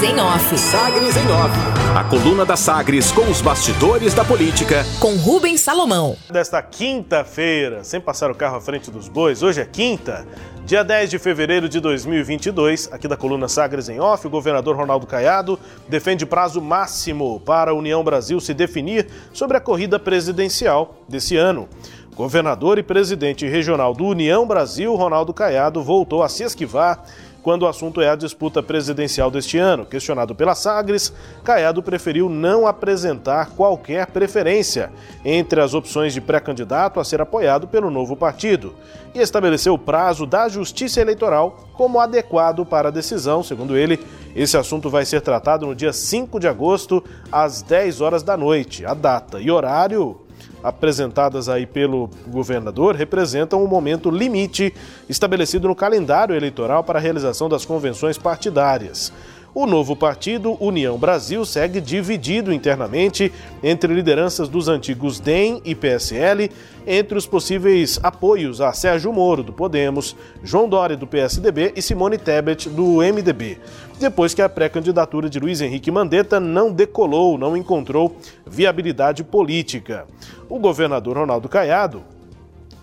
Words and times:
Sagres 0.00 0.02
em 0.02 0.18
Off. 0.18 0.58
Sagres 0.58 1.16
em 1.16 1.30
Off. 1.30 1.54
A 1.94 2.04
coluna 2.04 2.46
da 2.46 2.56
Sagres 2.56 3.12
com 3.12 3.30
os 3.30 3.42
bastidores 3.42 4.14
da 4.14 4.24
política. 4.24 4.82
Com 4.98 5.14
Rubens 5.16 5.60
Salomão. 5.60 6.16
Desta 6.30 6.62
quinta-feira, 6.62 7.84
sem 7.84 8.00
passar 8.00 8.30
o 8.30 8.34
carro 8.34 8.56
à 8.56 8.60
frente 8.62 8.90
dos 8.90 9.08
bois, 9.08 9.42
hoje 9.42 9.60
é 9.60 9.64
quinta, 9.66 10.26
dia 10.64 10.82
10 10.82 11.10
de 11.10 11.18
fevereiro 11.18 11.68
de 11.68 11.80
2022, 11.80 12.88
aqui 12.90 13.06
da 13.06 13.16
coluna 13.16 13.46
Sagres 13.46 13.90
em 13.90 14.00
Off, 14.00 14.26
o 14.26 14.30
governador 14.30 14.74
Ronaldo 14.74 15.06
Caiado 15.06 15.60
defende 15.86 16.24
prazo 16.24 16.62
máximo 16.62 17.38
para 17.40 17.72
a 17.72 17.74
União 17.74 18.02
Brasil 18.02 18.40
se 18.40 18.54
definir 18.54 19.06
sobre 19.34 19.58
a 19.58 19.60
corrida 19.60 19.98
presidencial 19.98 21.04
desse 21.06 21.36
ano. 21.36 21.68
Governador 22.16 22.78
e 22.78 22.82
presidente 22.82 23.46
regional 23.46 23.94
do 23.94 24.04
União 24.04 24.46
Brasil, 24.46 24.94
Ronaldo 24.94 25.32
Caiado, 25.32 25.82
voltou 25.82 26.22
a 26.22 26.28
se 26.28 26.42
esquivar 26.42 27.04
quando 27.42 27.62
o 27.62 27.66
assunto 27.66 28.00
é 28.00 28.08
a 28.08 28.16
disputa 28.16 28.62
presidencial 28.62 29.30
deste 29.30 29.58
ano. 29.58 29.86
Questionado 29.86 30.34
pela 30.34 30.54
Sagres, 30.54 31.12
Caiado 31.42 31.82
preferiu 31.82 32.28
não 32.28 32.66
apresentar 32.66 33.50
qualquer 33.50 34.06
preferência 34.06 34.90
entre 35.24 35.60
as 35.60 35.74
opções 35.74 36.12
de 36.12 36.20
pré-candidato 36.20 37.00
a 37.00 37.04
ser 37.04 37.20
apoiado 37.20 37.68
pelo 37.68 37.90
novo 37.90 38.16
partido 38.16 38.74
e 39.14 39.18
estabeleceu 39.18 39.74
o 39.74 39.78
prazo 39.78 40.26
da 40.26 40.48
Justiça 40.48 41.00
Eleitoral 41.00 41.68
como 41.74 41.98
adequado 41.98 42.64
para 42.64 42.88
a 42.88 42.92
decisão. 42.92 43.42
Segundo 43.42 43.76
ele, 43.76 43.98
esse 44.34 44.56
assunto 44.56 44.88
vai 44.88 45.04
ser 45.04 45.20
tratado 45.20 45.66
no 45.66 45.74
dia 45.74 45.92
5 45.92 46.38
de 46.38 46.46
agosto, 46.46 47.02
às 47.32 47.62
10 47.62 48.00
horas 48.00 48.22
da 48.22 48.36
noite. 48.36 48.84
A 48.84 48.94
data 48.94 49.40
e 49.40 49.50
horário 49.50 50.20
apresentadas 50.62 51.48
aí 51.48 51.66
pelo 51.66 52.08
governador 52.26 52.94
representam 52.94 53.62
um 53.62 53.66
momento 53.66 54.10
limite 54.10 54.74
estabelecido 55.08 55.68
no 55.68 55.74
calendário 55.74 56.34
eleitoral 56.34 56.84
para 56.84 56.98
a 56.98 57.02
realização 57.02 57.48
das 57.48 57.64
convenções 57.64 58.18
partidárias. 58.18 59.12
O 59.52 59.66
novo 59.66 59.96
partido, 59.96 60.56
União 60.60 60.96
Brasil, 60.96 61.44
segue 61.44 61.80
dividido 61.80 62.52
internamente 62.52 63.32
entre 63.62 63.92
lideranças 63.92 64.48
dos 64.48 64.68
antigos 64.68 65.18
DEM 65.18 65.60
e 65.64 65.74
PSL, 65.74 66.48
entre 66.86 67.18
os 67.18 67.26
possíveis 67.26 67.98
apoios 68.00 68.60
a 68.60 68.72
Sérgio 68.72 69.12
Moro, 69.12 69.42
do 69.42 69.52
Podemos, 69.52 70.14
João 70.44 70.68
Dória, 70.68 70.96
do 70.96 71.06
PSDB 71.06 71.72
e 71.74 71.82
Simone 71.82 72.16
Tebet, 72.16 72.68
do 72.68 72.98
MDB. 72.98 73.58
Depois 73.98 74.32
que 74.34 74.40
a 74.40 74.48
pré-candidatura 74.48 75.28
de 75.28 75.40
Luiz 75.40 75.60
Henrique 75.60 75.90
Mandetta 75.90 76.38
não 76.38 76.70
decolou, 76.72 77.36
não 77.36 77.56
encontrou 77.56 78.16
viabilidade 78.46 79.24
política. 79.24 80.06
O 80.48 80.60
governador 80.60 81.16
Ronaldo 81.16 81.48
Caiado 81.48 82.04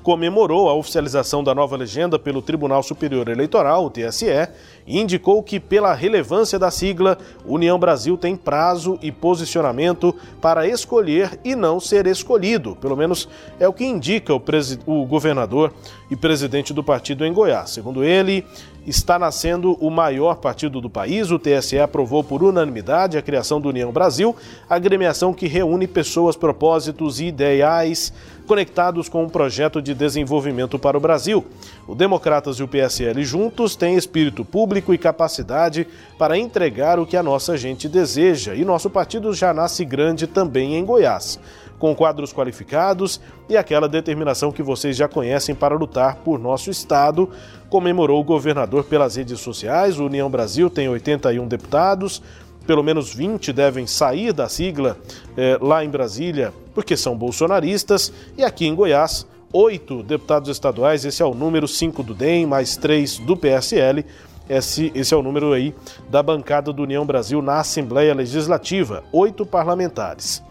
comemorou 0.08 0.70
a 0.70 0.74
oficialização 0.74 1.44
da 1.44 1.54
nova 1.54 1.76
legenda 1.76 2.18
pelo 2.18 2.42
Tribunal 2.42 2.82
Superior 2.82 3.28
Eleitoral, 3.28 3.84
o 3.84 3.90
TSE, 3.90 4.48
indicou 4.88 5.44
que, 5.44 5.60
pela 5.60 5.94
relevância 5.94 6.58
da 6.58 6.72
sigla, 6.72 7.18
União 7.46 7.78
Brasil 7.78 8.18
tem 8.18 8.36
prazo 8.36 8.98
e 9.02 9.12
posicionamento 9.12 10.16
para 10.42 10.68
escolher 10.68 11.40
e 11.44 11.56
não 11.56 11.80
ser 11.80 12.08
escolhido. 12.08 12.76
Pelo 12.78 12.96
menos 12.96 13.28
é 13.60 13.68
o 13.68 13.74
que 13.74 13.86
indica 13.86 14.34
o, 14.34 14.42
o 14.86 15.06
governador 15.06 15.74
e 16.10 16.16
presidente 16.16 16.74
do 16.74 16.84
partido 16.84 17.26
em 17.26 17.34
Goiás. 17.34 17.72
Segundo 17.72 18.04
ele, 18.04 18.46
está 18.88 19.20
nascendo 19.20 19.74
o 19.82 19.90
maior 19.90 20.36
partido 20.36 20.80
do 20.80 20.90
país. 20.90 21.30
O 21.30 21.38
TSE 21.38 21.78
aprovou 21.78 22.24
por 22.24 22.42
unanimidade 22.42 23.18
a 23.18 23.22
criação 23.22 23.60
do 23.60 23.68
União 23.68 23.92
Brasil, 23.92 24.34
agremiação 24.70 25.34
que 25.34 25.46
reúne 25.46 25.86
pessoas, 25.86 26.38
propósitos 26.38 27.20
e 27.20 27.26
ideais 27.26 28.14
conectados 28.48 29.10
com 29.10 29.26
um 29.26 29.30
projeto 29.30 29.82
de 29.82 29.94
desenvolvimento 29.94 30.80
para 30.80 30.98
o 30.98 31.02
Brasil. 31.02 31.46
O 31.86 31.94
Democratas 31.94 32.56
e 32.58 32.64
o 32.64 32.68
PSL 32.68 33.24
juntos 33.26 33.76
têm 33.76 33.98
espírito 33.98 34.46
público 34.46 34.77
e 34.94 34.98
capacidade 34.98 35.88
para 36.18 36.38
entregar 36.38 37.00
o 37.00 37.06
que 37.06 37.18
a 37.18 37.24
nossa 37.24 37.58
gente 37.58 37.88
deseja, 37.88 38.56
e 38.56 38.66
nosso 38.66 38.90
partido 38.90 39.34
já 39.34 39.54
nasce 39.54 39.84
grande 39.84 40.28
também 40.28 40.76
em 40.76 40.86
Goiás. 40.86 41.40
Com 41.80 41.96
quadros 41.96 42.34
qualificados 42.34 43.22
e 43.48 43.56
aquela 43.56 43.88
determinação 43.88 44.52
que 44.52 44.64
vocês 44.64 44.98
já 44.98 45.08
conhecem 45.08 45.54
para 45.54 45.76
lutar 45.76 46.16
por 46.18 46.40
nosso 46.40 46.72
Estado, 46.72 47.30
comemorou 47.70 48.20
o 48.20 48.24
governador 48.24 48.84
pelas 48.86 49.16
redes 49.16 49.40
sociais. 49.40 50.00
O 50.00 50.06
União 50.06 50.30
Brasil 50.30 50.70
tem 50.70 50.90
81 50.90 51.48
deputados, 51.48 52.22
pelo 52.66 52.84
menos 52.84 53.14
20 53.14 53.54
devem 53.54 53.88
sair 53.88 54.34
da 54.34 54.50
sigla 54.50 54.98
eh, 55.38 55.58
lá 55.62 55.86
em 55.86 55.90
Brasília, 55.90 56.54
porque 56.74 56.98
são 56.98 57.16
bolsonaristas, 57.16 58.12
e 58.38 58.44
aqui 58.44 58.66
em 58.68 58.76
Goiás, 58.76 59.26
oito 59.54 60.04
deputados 60.04 60.50
estaduais, 60.50 61.06
esse 61.06 61.22
é 61.22 61.26
o 61.26 61.34
número 61.34 61.68
5 61.68 62.04
do 62.04 62.14
DEM, 62.14 62.46
mais 62.46 62.76
três 62.76 63.18
do 63.18 63.38
PSL. 63.38 64.06
Esse, 64.50 64.92
esse 64.96 65.14
é 65.14 65.18
o 65.18 65.22
número 65.22 65.54
aí 65.54 65.76
da 66.10 66.24
bancada 66.24 66.72
do 66.72 66.84
União 66.84 67.06
Brasil 67.06 67.42
na 67.42 67.60
Assembleia 67.60 68.14
Legislativa, 68.14 69.04
oito 69.12 69.46
parlamentares. 69.46 70.44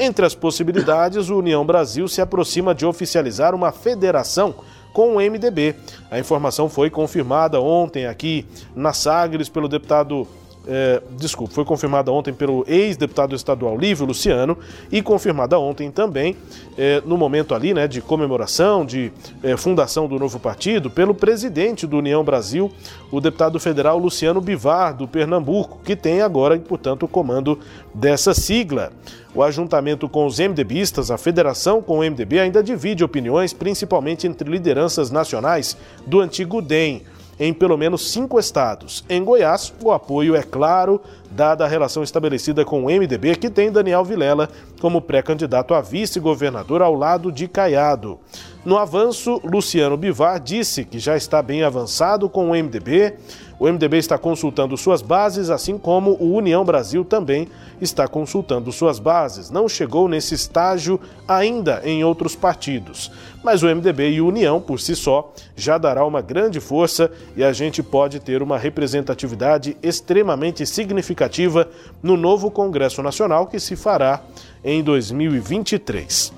Entre 0.00 0.24
as 0.24 0.34
possibilidades, 0.34 1.28
o 1.28 1.38
União 1.38 1.64
Brasil 1.64 2.08
se 2.08 2.20
aproxima 2.20 2.74
de 2.74 2.86
oficializar 2.86 3.54
uma 3.54 3.70
federação 3.70 4.54
com 4.92 5.16
o 5.16 5.20
MDB. 5.20 5.74
A 6.10 6.18
informação 6.18 6.68
foi 6.68 6.90
confirmada 6.90 7.60
ontem 7.60 8.06
aqui 8.06 8.46
na 8.74 8.92
Sagres 8.92 9.48
pelo 9.48 9.68
deputado 9.68 10.26
é, 10.66 11.02
desculpa, 11.10 11.52
foi 11.52 11.64
confirmada 11.64 12.12
ontem 12.12 12.32
pelo 12.32 12.64
ex-deputado 12.68 13.34
estadual 13.34 13.76
Lívio 13.76 14.06
Luciano 14.06 14.56
e 14.90 15.02
confirmada 15.02 15.58
ontem 15.58 15.90
também, 15.90 16.36
é, 16.78 17.02
no 17.04 17.16
momento 17.16 17.54
ali 17.54 17.74
né, 17.74 17.88
de 17.88 18.00
comemoração, 18.00 18.84
de 18.86 19.12
é, 19.42 19.56
fundação 19.56 20.06
do 20.06 20.18
novo 20.18 20.38
partido, 20.38 20.90
pelo 20.90 21.14
presidente 21.14 21.86
do 21.86 21.98
União 21.98 22.22
Brasil, 22.22 22.70
o 23.10 23.20
deputado 23.20 23.58
federal 23.58 23.98
Luciano 23.98 24.40
Bivar, 24.40 24.96
do 24.96 25.08
Pernambuco, 25.08 25.80
que 25.84 25.96
tem 25.96 26.20
agora, 26.20 26.58
portanto, 26.58 27.04
o 27.04 27.08
comando 27.08 27.58
dessa 27.92 28.32
sigla. 28.32 28.92
O 29.34 29.42
ajuntamento 29.42 30.08
com 30.10 30.26
os 30.26 30.38
MDBistas, 30.38 31.10
a 31.10 31.16
federação 31.16 31.80
com 31.80 31.98
o 31.98 32.02
MDB, 32.02 32.38
ainda 32.38 32.62
divide 32.62 33.02
opiniões, 33.02 33.52
principalmente 33.54 34.26
entre 34.26 34.48
lideranças 34.50 35.10
nacionais 35.10 35.76
do 36.06 36.20
antigo 36.20 36.60
DEM 36.60 37.02
em 37.42 37.52
pelo 37.52 37.76
menos 37.76 38.12
cinco 38.12 38.38
estados. 38.38 39.04
Em 39.08 39.24
Goiás, 39.24 39.74
o 39.82 39.90
apoio 39.90 40.36
é 40.36 40.44
claro, 40.44 41.00
dada 41.32 41.64
a 41.64 41.68
relação 41.68 42.02
estabelecida 42.02 42.64
com 42.64 42.84
o 42.84 42.86
MDB, 42.86 43.36
que 43.36 43.50
tem 43.50 43.72
Daniel 43.72 44.04
Vilela 44.04 44.48
como 44.80 45.00
pré-candidato 45.00 45.74
a 45.74 45.80
vice-governador 45.80 46.82
ao 46.82 46.94
lado 46.94 47.32
de 47.32 47.48
Caiado. 47.48 48.18
No 48.64 48.78
avanço, 48.78 49.40
Luciano 49.42 49.96
Bivar 49.96 50.38
disse 50.38 50.84
que 50.84 50.98
já 50.98 51.16
está 51.16 51.42
bem 51.42 51.64
avançado 51.64 52.28
com 52.28 52.50
o 52.50 52.54
MDB. 52.54 53.14
O 53.58 53.66
MDB 53.66 53.98
está 53.98 54.16
consultando 54.18 54.76
suas 54.76 55.02
bases, 55.02 55.50
assim 55.50 55.76
como 55.78 56.12
o 56.20 56.34
União 56.34 56.64
Brasil 56.64 57.04
também 57.04 57.48
está 57.80 58.06
consultando 58.06 58.70
suas 58.70 59.00
bases. 59.00 59.50
Não 59.50 59.68
chegou 59.68 60.08
nesse 60.08 60.34
estágio 60.34 61.00
ainda 61.26 61.80
em 61.84 62.04
outros 62.04 62.36
partidos. 62.36 63.10
Mas 63.42 63.64
o 63.64 63.66
MDB 63.66 64.10
e 64.10 64.20
o 64.20 64.28
União, 64.28 64.60
por 64.60 64.78
si 64.78 64.94
só, 64.94 65.32
já 65.56 65.76
dará 65.76 66.04
uma 66.04 66.20
grande 66.20 66.60
força 66.60 67.10
e 67.36 67.42
a 67.42 67.52
gente 67.52 67.82
pode 67.82 68.20
ter 68.20 68.42
uma 68.42 68.58
representatividade 68.58 69.76
extremamente 69.82 70.64
significativa 70.64 71.21
no 72.02 72.16
novo 72.16 72.50
Congresso 72.50 73.02
Nacional 73.02 73.46
que 73.46 73.60
se 73.60 73.76
fará 73.76 74.22
em 74.64 74.82
2023. 74.82 76.32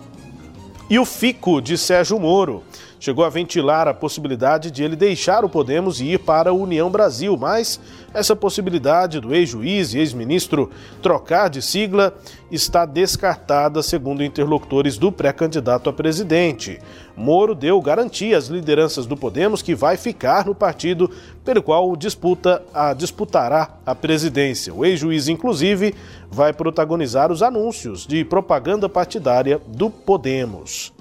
E 0.90 0.98
o 0.98 1.04
fico 1.04 1.60
de 1.60 1.78
Sérgio 1.78 2.18
Moro 2.18 2.62
chegou 3.04 3.22
a 3.22 3.28
ventilar 3.28 3.86
a 3.86 3.92
possibilidade 3.92 4.70
de 4.70 4.82
ele 4.82 4.96
deixar 4.96 5.44
o 5.44 5.48
Podemos 5.48 6.00
e 6.00 6.12
ir 6.12 6.20
para 6.20 6.48
a 6.48 6.54
União 6.54 6.88
Brasil, 6.88 7.36
mas 7.36 7.78
essa 8.14 8.34
possibilidade 8.34 9.20
do 9.20 9.34
ex-juiz 9.34 9.92
e 9.92 9.98
ex-ministro 9.98 10.70
trocar 11.02 11.50
de 11.50 11.60
sigla 11.60 12.16
está 12.50 12.86
descartada, 12.86 13.82
segundo 13.82 14.24
interlocutores 14.24 14.96
do 14.96 15.12
pré-candidato 15.12 15.90
a 15.90 15.92
presidente. 15.92 16.80
Moro 17.14 17.54
deu 17.54 17.78
garantia 17.82 18.38
às 18.38 18.46
lideranças 18.46 19.04
do 19.04 19.18
Podemos 19.18 19.60
que 19.60 19.74
vai 19.74 19.98
ficar 19.98 20.46
no 20.46 20.54
partido 20.54 21.10
pelo 21.44 21.62
qual 21.62 21.94
disputa 21.96 22.62
a, 22.72 22.94
disputará 22.94 23.76
a 23.84 23.94
presidência. 23.94 24.72
O 24.72 24.82
ex-juiz, 24.82 25.28
inclusive, 25.28 25.94
vai 26.30 26.54
protagonizar 26.54 27.30
os 27.30 27.42
anúncios 27.42 28.06
de 28.06 28.24
propaganda 28.24 28.88
partidária 28.88 29.60
do 29.68 29.90
Podemos. 29.90 30.94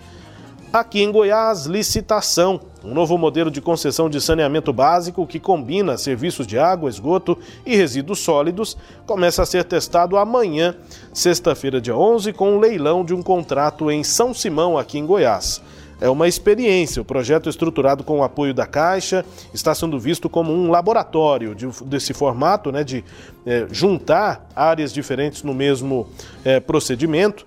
Aqui 0.73 1.03
em 1.03 1.11
Goiás, 1.11 1.67
licitação. 1.67 2.59
Um 2.83 2.95
novo 2.95 3.15
modelo 3.15 3.51
de 3.51 3.61
concessão 3.61 4.09
de 4.09 4.19
saneamento 4.19 4.73
básico 4.73 5.27
que 5.27 5.39
combina 5.39 5.99
serviços 5.99 6.47
de 6.47 6.57
água, 6.57 6.89
esgoto 6.89 7.37
e 7.63 7.75
resíduos 7.75 8.21
sólidos 8.21 8.75
começa 9.05 9.43
a 9.43 9.45
ser 9.45 9.65
testado 9.65 10.17
amanhã, 10.17 10.75
sexta-feira, 11.13 11.79
dia 11.79 11.95
11, 11.95 12.33
com 12.33 12.55
um 12.55 12.59
leilão 12.59 13.05
de 13.05 13.13
um 13.13 13.21
contrato 13.21 13.91
em 13.91 14.03
São 14.03 14.33
Simão, 14.33 14.75
aqui 14.75 14.97
em 14.97 15.05
Goiás. 15.05 15.61
É 16.01 16.09
uma 16.09 16.27
experiência. 16.27 17.03
O 17.03 17.05
projeto, 17.05 17.51
estruturado 17.51 18.03
com 18.03 18.21
o 18.21 18.23
apoio 18.23 18.51
da 18.51 18.65
Caixa, 18.65 19.23
está 19.53 19.75
sendo 19.75 19.99
visto 19.99 20.27
como 20.27 20.51
um 20.51 20.71
laboratório 20.71 21.53
de, 21.53 21.67
desse 21.85 22.15
formato, 22.15 22.71
né, 22.71 22.83
de 22.83 23.05
é, 23.45 23.67
juntar 23.69 24.49
áreas 24.55 24.91
diferentes 24.91 25.43
no 25.43 25.53
mesmo 25.53 26.09
é, 26.43 26.59
procedimento 26.59 27.45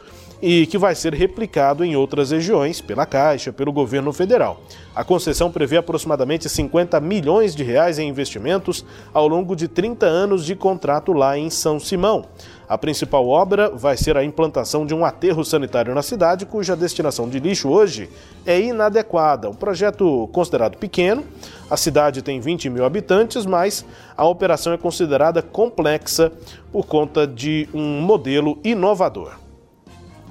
e 0.48 0.64
que 0.64 0.78
vai 0.78 0.94
ser 0.94 1.12
replicado 1.12 1.84
em 1.84 1.96
outras 1.96 2.30
regiões 2.30 2.80
pela 2.80 3.04
Caixa, 3.04 3.52
pelo 3.52 3.72
governo 3.72 4.12
federal. 4.12 4.62
A 4.94 5.02
concessão 5.02 5.50
prevê 5.50 5.76
aproximadamente 5.76 6.48
50 6.48 7.00
milhões 7.00 7.52
de 7.52 7.64
reais 7.64 7.98
em 7.98 8.08
investimentos 8.08 8.86
ao 9.12 9.26
longo 9.26 9.56
de 9.56 9.66
30 9.66 10.06
anos 10.06 10.46
de 10.46 10.54
contrato 10.54 11.12
lá 11.12 11.36
em 11.36 11.50
São 11.50 11.80
Simão. 11.80 12.26
A 12.68 12.78
principal 12.78 13.26
obra 13.26 13.70
vai 13.70 13.96
ser 13.96 14.16
a 14.16 14.22
implantação 14.22 14.86
de 14.86 14.94
um 14.94 15.04
aterro 15.04 15.44
sanitário 15.44 15.92
na 15.92 16.02
cidade, 16.02 16.46
cuja 16.46 16.76
destinação 16.76 17.28
de 17.28 17.40
lixo 17.40 17.68
hoje 17.68 18.08
é 18.46 18.60
inadequada. 18.60 19.50
Um 19.50 19.54
projeto 19.54 20.28
considerado 20.32 20.78
pequeno, 20.78 21.24
a 21.68 21.76
cidade 21.76 22.22
tem 22.22 22.38
20 22.38 22.70
mil 22.70 22.84
habitantes, 22.84 23.44
mas 23.44 23.84
a 24.16 24.24
operação 24.24 24.72
é 24.72 24.78
considerada 24.78 25.42
complexa 25.42 26.30
por 26.70 26.86
conta 26.86 27.26
de 27.26 27.68
um 27.74 28.00
modelo 28.00 28.60
inovador. 28.62 29.45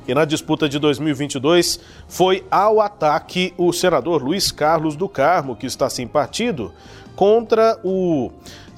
E 0.08 0.14
na 0.14 0.24
disputa 0.24 0.70
de 0.70 0.78
2022 0.78 1.80
foi 2.08 2.46
ao 2.52 2.80
ataque 2.80 3.54
o 3.58 3.74
senador 3.74 4.22
Luiz 4.22 4.52
Carlos 4.52 4.96
do 4.96 5.10
Carmo, 5.10 5.56
que 5.56 5.66
está 5.66 5.90
sem 5.90 6.08
partido, 6.08 6.72
contra 7.16 7.80
o 7.84 8.32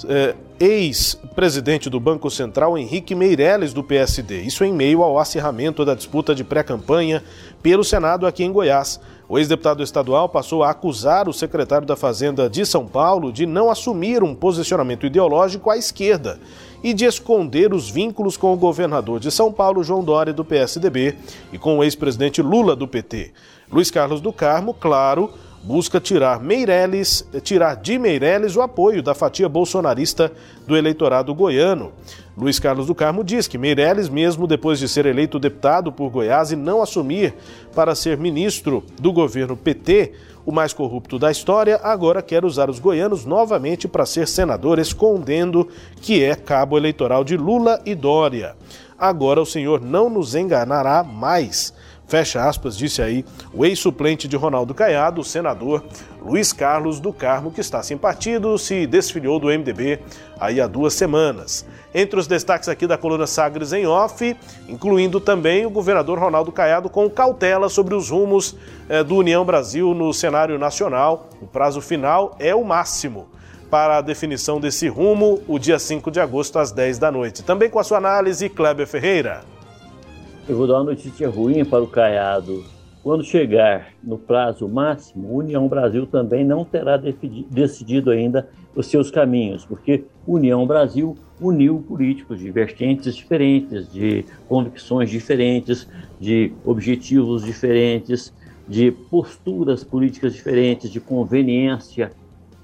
é, 0.08 0.36
ex-presidente 0.60 1.90
do 1.90 2.00
Banco 2.00 2.30
Central, 2.30 2.78
Henrique 2.78 3.14
Meirelles, 3.14 3.74
do 3.74 3.84
PSD. 3.84 4.42
Isso 4.42 4.64
em 4.64 4.72
meio 4.72 5.04
ao 5.04 5.20
acirramento 5.20 5.84
da 5.84 5.96
disputa 5.96 6.34
de 6.34 6.44
pré-campanha 6.44 7.24
pelo 7.62 7.84
Senado 7.84 8.26
aqui 8.26 8.44
em 8.44 8.52
Goiás. 8.52 9.00
O 9.28 9.38
ex-deputado 9.38 9.84
estadual 9.84 10.30
passou 10.30 10.64
a 10.64 10.70
acusar 10.70 11.28
o 11.28 11.34
secretário 11.34 11.86
da 11.86 11.98
Fazenda 11.98 12.50
de 12.50 12.66
São 12.66 12.88
Paulo 12.88 13.34
de 13.34 13.46
não 13.46 13.70
assumir 13.70 14.24
um 14.24 14.34
posicionamento 14.34 15.06
ideológico 15.06 15.70
à 15.70 15.78
esquerda 15.78 16.40
e 16.84 16.94
de 16.94 17.06
esconder 17.06 17.74
os 17.74 17.90
vínculos 17.90 18.38
com 18.38 18.54
o 18.54 18.58
governador 18.58 19.20
de 19.20 19.32
São 19.32 19.52
Paulo, 19.52 19.84
João 19.84 20.04
Dória, 20.04 20.34
do 20.34 20.46
PSDB, 20.46 21.16
e 21.52 21.58
com 21.58 21.78
o 21.78 21.84
ex-presidente 21.84 22.42
Lula, 22.42 22.76
do 22.76 22.88
PT. 22.88 23.32
Luiz 23.72 23.92
Carlos 23.92 24.22
do 24.22 24.32
Carmo, 24.32 24.74
claro, 24.74 25.32
busca 25.64 26.00
tirar 26.00 26.42
Meirelles, 26.42 27.28
tirar 27.44 27.76
de 27.76 27.98
Meirelles 28.00 28.56
o 28.56 28.62
apoio 28.62 29.04
da 29.04 29.14
fatia 29.14 29.50
bolsonarista 29.50 30.32
do 30.66 30.76
eleitorado 30.76 31.34
goiano. 31.34 31.92
Luiz 32.38 32.60
Carlos 32.60 32.86
do 32.86 32.94
Carmo 32.94 33.24
diz 33.24 33.48
que 33.48 33.58
Meirelles, 33.58 34.10
mesmo 34.10 34.46
depois 34.46 34.78
de 34.78 34.88
ser 34.88 35.08
eleito 35.08 35.40
deputado 35.40 35.92
por 35.92 36.12
Goiás 36.12 36.52
e 36.52 36.56
não 36.56 36.84
assumir 36.84 37.34
para 37.74 37.96
ser 37.96 38.18
ministro 38.18 38.84
do 39.00 39.12
governo 39.12 39.58
PT, 39.58 40.14
o 40.46 40.52
mais 40.52 40.72
corrupto 40.72 41.18
da 41.20 41.32
história, 41.32 41.80
agora 41.84 42.22
quer 42.22 42.46
usar 42.46 42.70
os 42.70 42.80
goianos 42.80 43.26
novamente 43.26 43.88
para 43.88 44.06
ser 44.06 44.28
senador, 44.28 44.80
escondendo 44.80 45.68
que 46.00 46.24
é 46.24 46.36
cabo 46.36 46.78
eleitoral 46.78 47.24
de 47.24 47.36
Lula 47.36 47.82
e 47.86 47.94
Dória. 47.94 48.56
Agora 48.98 49.42
o 49.42 49.46
senhor 49.46 49.82
não 49.82 50.10
nos 50.10 50.36
enganará 50.36 51.04
mais. 51.04 51.74
Fecha 52.08 52.48
aspas, 52.48 52.78
disse 52.78 53.02
aí 53.02 53.26
o 53.54 53.66
ex-suplente 53.66 54.30
de 54.30 54.38
Ronaldo 54.38 54.74
Caiado, 54.74 55.20
o 55.20 55.26
senador 55.26 55.84
Luiz 56.22 56.54
Carlos 56.54 57.02
do 57.02 57.12
Carmo, 57.12 57.52
que 57.52 57.60
está 57.60 57.84
sem 57.84 57.98
partido, 57.98 58.58
se 58.58 58.88
desfiliou 58.88 59.40
do 59.40 59.48
MDB 59.48 60.00
aí 60.40 60.62
há 60.62 60.68
duas 60.68 60.94
semanas. 60.94 61.66
Entre 61.94 62.18
os 62.18 62.26
destaques 62.26 62.70
aqui 62.70 62.88
da 62.88 62.98
coluna 62.98 63.28
Sagres 63.28 63.74
em 63.74 63.86
off, 63.86 64.38
incluindo 64.70 65.20
também 65.20 65.66
o 65.66 65.70
governador 65.70 66.18
Ronaldo 66.18 66.52
Caiado 66.52 66.90
com 66.90 67.10
cautela 67.10 67.68
sobre 67.68 67.94
os 67.94 68.10
rumos 68.10 68.56
eh, 68.88 69.04
do 69.04 69.18
União 69.18 69.44
Brasil 69.44 69.94
no 69.94 70.14
cenário 70.14 70.58
nacional. 70.58 71.30
O 71.42 71.48
prazo 71.48 71.82
final 71.82 72.36
é 72.40 72.56
o 72.56 72.64
máximo 72.64 73.28
para 73.70 73.98
a 73.98 74.02
definição 74.02 74.62
desse 74.62 74.88
rumo, 74.88 75.42
o 75.46 75.60
dia 75.60 75.78
5 75.78 76.10
de 76.10 76.22
agosto 76.22 76.58
às 76.58 76.72
10 76.72 77.00
da 77.00 77.12
noite. 77.12 77.44
Também 77.44 77.70
com 77.70 77.80
a 77.80 77.84
sua 77.84 77.98
análise, 77.98 78.48
Kleber 78.48 78.88
Ferreira. 78.88 79.57
Eu 80.50 80.56
vou 80.56 80.66
dar 80.66 80.76
uma 80.76 80.92
notícia 80.92 81.30
ruim 81.30 81.66
para 81.66 81.84
o 81.84 81.88
Caiado. 81.88 82.64
Quando 83.04 83.22
chegar 83.22 83.90
no 84.02 84.18
prazo 84.18 84.66
máximo, 84.66 85.36
União 85.36 85.68
Brasil 85.68 86.08
também 86.08 86.46
não 86.46 86.64
terá 86.64 86.96
decidido 86.96 88.12
ainda 88.12 88.48
os 88.74 88.88
seus 88.88 89.12
caminhos, 89.12 89.66
porque 89.66 90.06
União 90.26 90.66
Brasil 90.66 91.18
uniu 91.42 91.84
políticos 91.86 92.40
de 92.40 92.50
vertentes 92.50 93.14
diferentes, 93.14 93.92
de 93.92 94.24
convicções 94.48 95.10
diferentes, 95.10 95.86
de 96.18 96.54
objetivos 96.64 97.44
diferentes, 97.44 98.34
de 98.66 98.90
posturas 98.92 99.84
políticas 99.84 100.34
diferentes, 100.34 100.90
de 100.90 101.02
conveniência 101.02 102.12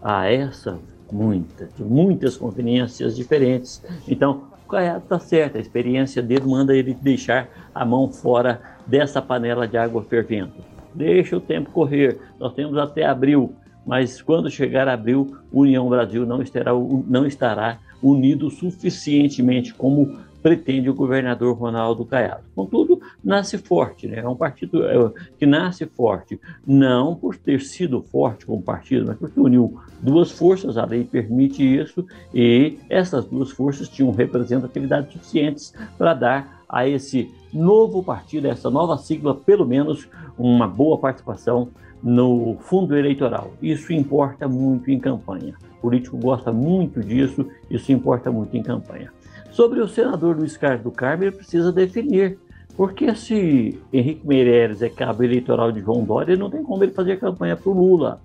a 0.01 0.29
essa 0.31 0.79
muita, 1.12 1.69
de 1.75 1.83
muitas 1.83 2.38
conveniências 2.38 3.13
diferentes. 3.13 3.83
Então, 4.07 4.52
está 4.81 5.20
certo, 5.20 5.58
a 5.58 5.62
experiência 5.62 6.22
dele 6.22 6.46
manda 6.46 6.75
ele 6.75 6.94
deixar 6.94 7.48
a 7.74 7.86
mão 7.86 8.12
fora 8.12 8.62
dessa 8.86 9.22
panela 9.22 9.68
de 9.68 9.78
água 9.78 10.04
fervendo. 10.04 10.54
Deixa 10.94 11.38
o 11.38 11.42
tempo 11.42 11.72
correr, 11.72 12.20
nós 12.40 12.54
temos 12.54 12.78
até 12.78 13.06
abril, 13.06 13.54
mas 13.86 14.22
quando 14.22 14.50
chegar 14.50 14.88
abril, 14.88 15.38
União 15.52 15.90
Brasil 15.90 16.25
não 16.25 16.42
estará, 16.42 16.72
não 16.74 17.25
estará 17.25 17.80
unido 18.02 18.50
suficientemente 18.50 19.74
como 19.74 20.20
pretende 20.44 20.90
o 20.90 20.94
governador 20.94 21.57
Ronaldo 21.57 22.04
Caiado. 22.04 22.44
Contudo, 22.54 23.01
nasce 23.24 23.57
forte, 23.57 24.07
né? 24.07 24.19
é 24.19 24.28
um 24.28 24.36
partido 24.36 24.86
é, 24.86 25.12
que 25.40 25.45
nasce 25.45 25.86
forte, 25.86 26.40
não 26.68 27.16
por 27.16 27.38
ter 27.38 27.62
sido 27.62 28.01
forte 28.01 28.45
como 28.45 28.62
partido, 28.62 29.06
mas 29.07 29.18
porque 29.18 29.40
uniu 29.40 29.80
duas 30.01 30.31
forças, 30.31 30.78
a 30.78 30.86
lei 30.86 31.06
permite 31.06 31.63
isso, 31.63 32.06
e 32.34 32.78
essas 32.90 33.25
duas 33.25 33.51
forças 33.51 33.88
tinham 33.88 34.12
representatividade 34.12 35.13
suficientes 35.13 35.74
para 35.98 36.13
dar 36.13 36.63
a 36.68 36.86
esse 36.86 37.34
novo 37.54 38.04
partido, 38.04 38.48
a 38.48 38.51
essa 38.51 38.69
nova 38.69 38.98
sigla, 38.98 39.34
pelo 39.34 39.66
menos 39.66 40.10
uma 40.38 40.68
boa 40.68 40.98
participação 40.98 41.69
no 42.01 42.57
fundo 42.60 42.98
eleitoral. 42.98 43.54
Isso 43.62 43.94
importa 43.94 44.46
muito 44.46 44.92
em 44.92 45.00
campanha. 45.00 45.54
O 45.78 45.81
político 45.84 46.18
gosta 46.18 46.51
muito 46.51 47.01
disso, 47.01 47.48
isso 47.69 47.94
importa 47.94 48.30
muito 48.30 48.57
em 48.57 48.63
campanha. 48.63 49.10
Sobre 49.53 49.79
o 49.81 49.88
senador 49.88 50.35
Luiz 50.35 50.57
Carlos 50.57 50.81
do 50.81 50.89
Carmo, 50.89 51.25
ele 51.25 51.31
precisa 51.31 51.71
definir. 51.71 52.39
Porque 52.75 53.13
se 53.13 53.79
Henrique 53.94 54.25
Meirelles 54.27 54.81
é 54.81 54.89
cabo 54.89 55.23
eleitoral 55.23 55.71
de 55.71 55.79
João 55.79 56.03
Dória, 56.03 56.35
não 56.35 56.50
tem 56.50 56.63
como 56.63 56.83
ele 56.83 56.91
fazer 56.91 57.19
campanha 57.19 57.55
para 57.55 57.69
o 57.69 57.73
Lula. 57.73 58.19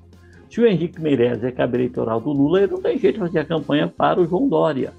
Se 0.49 0.59
o 0.59 0.67
Henrique 0.67 0.99
Meirelles 0.99 1.45
é 1.45 1.53
cabo 1.53 1.77
eleitoral 1.77 2.19
do 2.19 2.33
Lula, 2.33 2.63
ele 2.63 2.73
não 2.73 2.81
tem 2.81 2.99
jeito 2.99 3.17
de 3.17 3.21
fazer 3.21 3.41
a 3.41 3.45
campanha 3.45 3.87
para 3.87 4.19
o 4.19 4.27
João 4.27 4.49
Dória. 4.49 4.95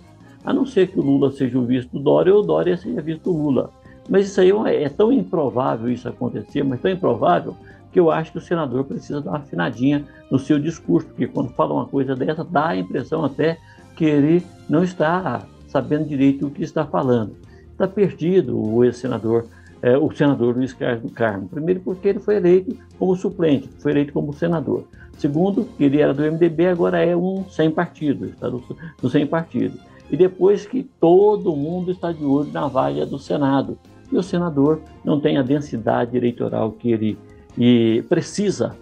A 0.46 0.54
não 0.54 0.68
ser 0.68 0.90
que 0.90 1.00
o 1.00 1.02
Lula 1.02 1.32
seja 1.32 1.58
o 1.58 1.66
visto 1.66 1.98
do 1.98 2.00
Dória 2.00 2.32
ou 2.32 2.44
o 2.44 2.46
Dória 2.46 2.78
seja 2.78 3.02
visto 3.02 3.24
do 3.24 3.36
Lula. 3.36 3.72
Mas 4.08 4.28
isso 4.28 4.40
aí 4.40 4.52
é, 4.52 4.84
é 4.84 4.90
tão 4.90 5.12
improvável 5.12 5.90
isso 5.90 6.08
acontecer, 6.08 6.62
mas 6.62 6.80
tão 6.80 6.92
improvável, 6.92 7.56
que 7.92 8.00
eu 8.00 8.12
acho 8.12 8.34
que 8.34 8.38
o 8.38 8.42
senador 8.42 8.84
precisa 8.84 9.20
dar 9.20 9.32
uma 9.32 9.40
afinadinha 9.40 10.06
no 10.30 10.38
seu 10.38 10.60
discurso, 10.60 11.08
porque 11.08 11.26
quando 11.26 11.50
fala 11.54 11.74
uma 11.74 11.88
coisa 11.88 12.16
dessa, 12.16 12.44
dá 12.44 12.68
a 12.68 12.78
impressão 12.78 13.26
até 13.26 13.58
que 13.96 14.06
ele 14.06 14.46
não 14.70 14.84
está 14.84 15.44
sabendo 15.70 16.08
direito 16.08 16.48
o 16.48 16.52
que 16.52 16.64
está 16.64 16.86
falando. 16.86 17.36
Está 17.72 17.88
perdido 17.88 18.60
o 18.60 18.84
ex-senador, 18.84 19.46
é, 19.82 19.98
o 19.98 20.12
senador 20.12 20.56
Luiz 20.56 20.74
Carlos 20.74 21.04
do 21.04 21.10
Carmo. 21.10 21.48
Primeiro, 21.48 21.80
porque 21.80 22.10
ele 22.10 22.20
foi 22.20 22.36
eleito 22.36 22.76
como 22.98 23.16
suplente, 23.16 23.70
foi 23.80 23.92
eleito 23.92 24.12
como 24.12 24.34
senador. 24.34 24.84
Segundo, 25.18 25.68
ele 25.80 26.02
era 26.02 26.14
do 26.14 26.24
MDB, 26.24 26.68
agora 26.68 27.04
é 27.04 27.16
um 27.16 27.46
sem 27.50 27.72
partido, 27.72 28.26
está 28.26 28.50
no, 28.50 28.62
no 29.02 29.10
sem 29.10 29.26
partido. 29.26 29.80
E 30.12 30.18
depois 30.18 30.66
que 30.66 30.84
todo 31.00 31.56
mundo 31.56 31.92
está 31.92 32.12
de 32.12 32.24
olho 32.24 32.52
na 32.52 32.68
vaga 32.68 33.06
do 33.06 33.20
Senado. 33.20 33.78
E 34.12 34.18
o 34.18 34.24
senador 34.24 34.82
não 35.06 35.20
tem 35.20 35.38
a 35.38 35.44
densidade 35.44 36.18
eleitoral 36.18 36.72
que 36.72 36.92
ele 36.92 37.18
e 37.58 38.04
precisa 38.08 38.76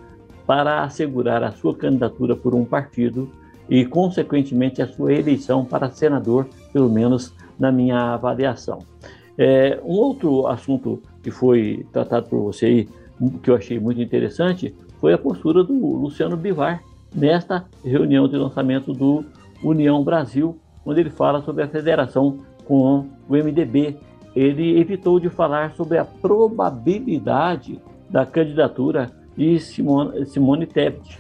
para 0.46 0.84
assegurar 0.84 1.44
a 1.44 1.52
sua 1.52 1.76
candidatura 1.76 2.36
por 2.36 2.54
um 2.54 2.64
partido 2.64 3.30
e, 3.70 3.86
consequentemente, 3.86 4.82
a 4.82 4.88
sua 4.88 5.14
eleição 5.14 5.66
para 5.66 5.90
senador, 5.90 6.48
pelo 6.78 6.92
menos 6.92 7.34
na 7.58 7.72
minha 7.72 8.14
avaliação. 8.14 8.78
É, 9.36 9.80
um 9.84 9.94
outro 9.94 10.46
assunto 10.46 11.02
que 11.24 11.32
foi 11.32 11.84
tratado 11.92 12.30
por 12.30 12.40
você 12.40 12.66
aí, 12.68 12.90
que 13.42 13.50
eu 13.50 13.56
achei 13.56 13.80
muito 13.80 14.00
interessante, 14.00 14.76
foi 15.02 15.12
a 15.12 15.18
postura 15.18 15.64
do 15.64 15.74
Luciano 15.74 16.38
Bivar 16.38 16.84
nesta 17.16 17.66
reunião 17.84 18.28
de 18.28 18.38
lançamento 18.38 18.94
do 18.94 19.26
União 19.64 20.04
Brasil, 20.04 20.60
onde 20.86 21.00
ele 21.00 21.10
fala 21.10 21.42
sobre 21.42 21.64
a 21.64 21.68
federação 21.68 22.42
com 22.66 23.08
o 23.28 23.34
MDB. 23.34 23.98
Ele 24.36 24.80
evitou 24.80 25.20
de 25.20 25.30
falar 25.30 25.74
sobre 25.74 25.98
a 25.98 26.06
probabilidade 26.06 27.82
da 28.08 28.24
candidatura 28.24 29.10
de 29.36 29.60
Simone, 29.60 30.28
Simone 30.28 30.68
Tebet. 30.68 31.20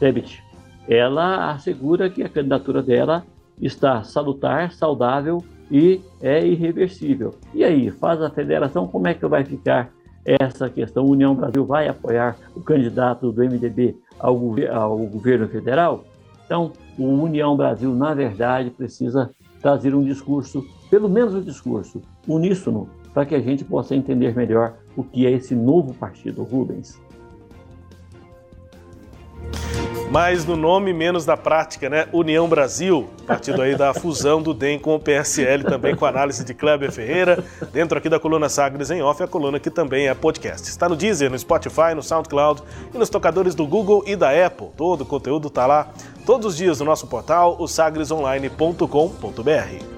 Tebet 0.00 0.42
ela 0.88 1.52
assegura 1.52 2.08
que 2.08 2.22
a 2.22 2.28
candidatura 2.28 2.82
dela 2.82 3.22
está 3.60 4.02
salutar, 4.04 4.72
saudável 4.72 5.42
e 5.70 6.00
é 6.20 6.44
irreversível. 6.46 7.34
E 7.54 7.64
aí, 7.64 7.90
faz 7.90 8.20
a 8.22 8.30
federação, 8.30 8.86
como 8.86 9.08
é 9.08 9.14
que 9.14 9.26
vai 9.26 9.44
ficar 9.44 9.90
essa 10.24 10.68
questão? 10.68 11.04
A 11.04 11.10
União 11.10 11.34
Brasil 11.34 11.64
vai 11.64 11.88
apoiar 11.88 12.36
o 12.54 12.60
candidato 12.60 13.30
do 13.32 13.42
MDB 13.42 13.96
ao, 14.18 14.36
ao 14.72 14.98
governo 14.98 15.48
federal? 15.48 16.04
Então, 16.44 16.72
o 16.98 17.04
União 17.04 17.56
Brasil, 17.56 17.94
na 17.94 18.14
verdade, 18.14 18.70
precisa 18.70 19.30
trazer 19.60 19.94
um 19.94 20.02
discurso, 20.02 20.64
pelo 20.90 21.08
menos 21.08 21.34
um 21.34 21.42
discurso 21.42 22.00
uníssono, 22.26 22.88
para 23.12 23.26
que 23.26 23.34
a 23.34 23.40
gente 23.40 23.64
possa 23.64 23.94
entender 23.94 24.34
melhor 24.34 24.76
o 24.96 25.02
que 25.02 25.26
é 25.26 25.30
esse 25.30 25.54
novo 25.54 25.92
partido, 25.92 26.42
Rubens. 26.42 26.98
Mais 30.18 30.44
no 30.44 30.56
nome, 30.56 30.92
menos 30.92 31.24
na 31.24 31.36
prática, 31.36 31.88
né? 31.88 32.08
União 32.12 32.48
Brasil, 32.48 33.08
partido 33.24 33.62
aí 33.62 33.76
da 33.76 33.94
fusão 33.94 34.42
do 34.42 34.52
DEM 34.52 34.76
com 34.76 34.96
o 34.96 34.98
PSL, 34.98 35.62
também 35.62 35.94
com 35.94 36.04
análise 36.04 36.44
de 36.44 36.52
Kleber 36.52 36.90
Ferreira, 36.90 37.44
dentro 37.72 37.96
aqui 37.96 38.08
da 38.08 38.18
coluna 38.18 38.48
Sagres 38.48 38.90
em 38.90 39.00
Off, 39.00 39.22
a 39.22 39.28
coluna 39.28 39.60
que 39.60 39.70
também 39.70 40.08
é 40.08 40.14
podcast. 40.14 40.68
Está 40.68 40.88
no 40.88 40.96
Deezer, 40.96 41.30
no 41.30 41.38
Spotify, 41.38 41.94
no 41.94 42.02
SoundCloud 42.02 42.64
e 42.92 42.98
nos 42.98 43.08
tocadores 43.08 43.54
do 43.54 43.64
Google 43.64 44.02
e 44.08 44.16
da 44.16 44.30
Apple. 44.44 44.70
Todo 44.76 45.02
o 45.02 45.06
conteúdo 45.06 45.46
está 45.46 45.68
lá 45.68 45.86
todos 46.26 46.48
os 46.48 46.56
dias 46.56 46.80
no 46.80 46.86
nosso 46.86 47.06
portal, 47.06 47.54
o 47.56 47.68
sagresonline.com.br. 47.68 49.97